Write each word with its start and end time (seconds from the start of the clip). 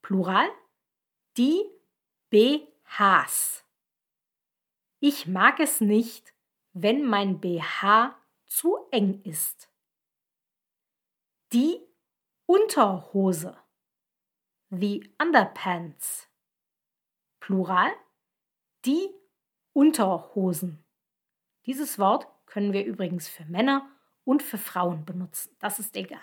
Plural. 0.00 0.48
Die 1.36 1.66
BHs. 2.30 3.62
Ich 5.00 5.26
mag 5.26 5.60
es 5.60 5.82
nicht, 5.82 6.32
wenn 6.72 7.04
mein 7.04 7.40
BH 7.40 8.16
zu 8.46 8.78
eng 8.90 9.20
ist. 9.22 9.68
Die 11.52 11.85
Unterhose. 12.46 13.56
The 14.70 15.12
underpants. 15.20 16.28
Plural. 17.40 17.92
Die 18.84 19.08
Unterhosen. 19.72 20.84
Dieses 21.66 21.98
Wort 21.98 22.28
können 22.46 22.72
wir 22.72 22.84
übrigens 22.84 23.28
für 23.28 23.44
Männer 23.46 23.90
und 24.24 24.42
für 24.42 24.58
Frauen 24.58 25.04
benutzen. 25.04 25.56
Das 25.58 25.80
ist 25.80 25.96
egal. 25.96 26.20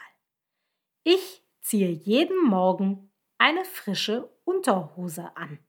Ich 1.04 1.44
ziehe 1.60 1.90
jeden 1.90 2.42
Morgen 2.46 3.12
eine 3.38 3.66
frische 3.66 4.30
Unterhose 4.46 5.36
an. 5.36 5.60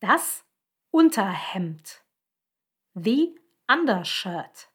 Das 0.00 0.44
Unterhemd. 0.90 2.02
The 2.94 3.38
undershirt. 3.70 4.70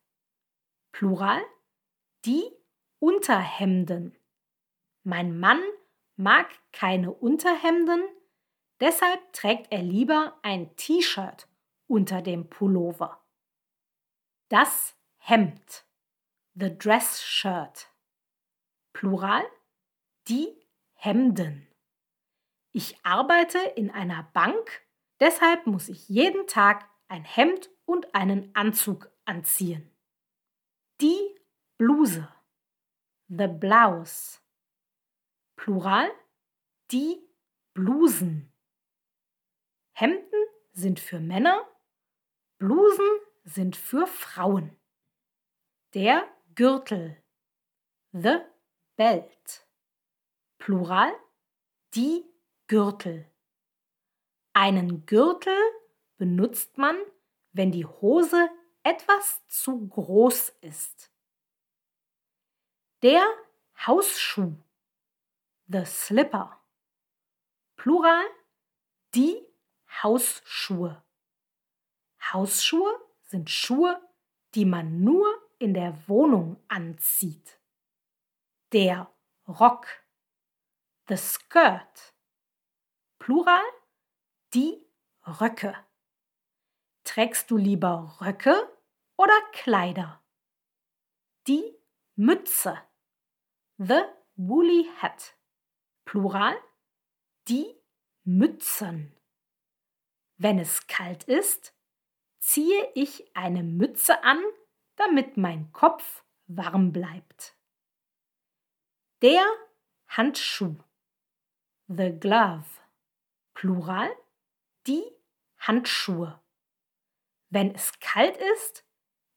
Plural. 0.91 1.41
Die 2.25 2.43
Unterhemden. 2.99 4.15
Mein 5.03 5.39
Mann 5.39 5.61
mag 6.15 6.47
keine 6.71 7.11
Unterhemden, 7.11 8.03
deshalb 8.79 9.33
trägt 9.33 9.71
er 9.71 9.83
lieber 9.83 10.37
ein 10.41 10.75
T-Shirt 10.75 11.47
unter 11.87 12.21
dem 12.21 12.49
Pullover. 12.49 13.21
Das 14.49 14.95
Hemd. 15.17 15.85
The 16.55 16.77
dress 16.77 17.23
shirt. 17.23 17.89
Plural. 18.93 19.43
Die 20.27 20.47
Hemden. 20.93 21.67
Ich 22.71 22.97
arbeite 23.03 23.59
in 23.75 23.89
einer 23.91 24.23
Bank, 24.33 24.85
deshalb 25.19 25.67
muss 25.67 25.89
ich 25.89 26.07
jeden 26.09 26.47
Tag 26.47 26.89
ein 27.07 27.23
Hemd 27.23 27.69
und 27.85 28.13
einen 28.15 28.55
Anzug 28.55 29.11
anziehen. 29.25 29.91
Die 31.01 31.35
Bluse. 31.77 32.27
The 33.27 33.47
blouse. 33.47 34.42
Plural. 35.63 36.11
Die 36.91 37.25
Blusen. 37.73 38.51
Hemden 39.93 40.45
sind 40.73 40.99
für 40.99 41.21
Männer, 41.21 41.65
Blusen 42.57 43.07
sind 43.45 43.77
für 43.77 44.05
Frauen. 44.05 44.77
Der 45.93 46.27
Gürtel. 46.55 47.23
The 48.11 48.39
belt. 48.97 49.65
Plural. 50.57 51.13
Die 51.95 52.25
Gürtel. 52.67 53.31
Einen 54.51 55.05
Gürtel 55.05 55.57
benutzt 56.17 56.77
man, 56.77 56.97
wenn 57.53 57.71
die 57.71 57.85
Hose 57.85 58.49
etwas 58.83 59.47
zu 59.47 59.87
groß 59.87 60.49
ist. 60.59 61.09
Der 63.01 63.25
Hausschuh. 63.87 64.57
The 65.73 65.85
slipper. 65.85 66.55
Plural. 67.77 68.23
Die 69.15 69.41
Hausschuhe. 70.03 71.03
Hausschuhe 72.31 72.93
sind 73.23 73.49
Schuhe, 73.49 73.99
die 74.53 74.65
man 74.65 75.03
nur 75.03 75.25
in 75.57 75.73
der 75.73 76.07
Wohnung 76.07 76.63
anzieht. 76.67 77.59
Der 78.71 79.11
Rock. 79.47 79.87
The 81.07 81.17
skirt. 81.17 82.13
Plural. 83.17 83.63
Die 84.53 84.85
Röcke. 85.25 85.75
Trägst 87.03 87.49
du 87.49 87.57
lieber 87.57 88.15
Röcke 88.21 88.71
oder 89.17 89.41
Kleider? 89.53 90.23
Die 91.47 91.75
Mütze. 92.15 92.77
The 93.79 94.03
woolly 94.35 94.87
hat. 94.97 95.35
Plural. 96.05 96.55
Die 97.47 97.65
Mützen. 98.23 99.15
Wenn 100.37 100.59
es 100.59 100.87
kalt 100.87 101.23
ist, 101.25 101.73
ziehe 102.39 102.91
ich 102.95 103.35
eine 103.35 103.63
Mütze 103.63 104.23
an, 104.23 104.41
damit 104.95 105.37
mein 105.37 105.71
Kopf 105.71 106.23
warm 106.47 106.91
bleibt. 106.91 107.55
Der 109.21 109.45
Handschuh. 110.07 110.75
The 111.87 112.11
glove. 112.19 112.65
Plural. 113.53 114.09
Die 114.87 115.03
Handschuhe. 115.57 116.41
Wenn 117.49 117.73
es 117.73 117.99
kalt 117.99 118.37
ist, 118.37 118.85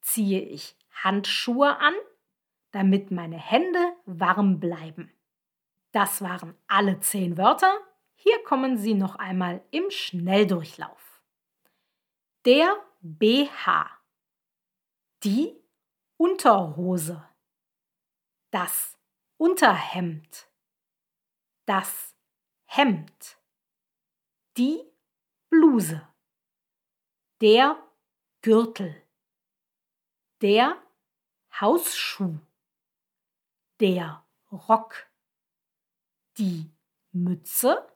ziehe 0.01 0.41
ich 0.41 0.77
Handschuhe 0.91 1.79
an, 1.79 1.95
damit 2.73 3.11
meine 3.11 3.39
Hände 3.39 3.93
warm 4.07 4.59
bleiben. 4.59 5.16
Das 5.93 6.21
waren 6.23 6.57
alle 6.67 7.01
zehn 7.01 7.37
Wörter. 7.37 7.79
Hier 8.15 8.43
kommen 8.45 8.77
sie 8.79 8.95
noch 8.95 9.17
einmal 9.17 9.63
im 9.71 9.91
Schnelldurchlauf. 9.91 11.23
Der 12.45 12.77
BH. 13.01 13.91
Die 15.23 15.57
Unterhose. 16.17 17.29
Das 18.51 18.99
Unterhemd. 19.37 20.49
Das 21.67 22.15
Hemd. 22.65 23.39
Die 24.57 24.83
Bluse. 25.51 26.07
Der 27.41 27.77
Gürtel. 28.43 29.03
Der 30.41 30.81
Hausschuh. 31.61 32.39
Der 33.81 34.25
Rock. 34.51 35.11
Die 36.39 36.71
Mütze 37.13 37.87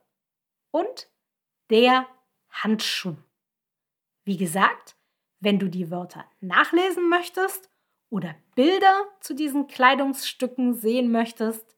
und 0.71 1.09
der 1.69 2.07
Handschuh. 2.49 3.15
Wie 4.23 4.37
gesagt, 4.37 4.95
wenn 5.39 5.59
du 5.59 5.67
die 5.67 5.91
Wörter 5.91 6.25
nachlesen 6.39 7.09
möchtest 7.09 7.69
oder 8.09 8.33
Bilder 8.55 9.05
zu 9.19 9.33
diesen 9.33 9.67
Kleidungsstücken 9.67 10.73
sehen 10.73 11.11
möchtest, 11.11 11.75